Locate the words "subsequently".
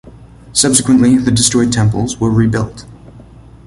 0.51-1.19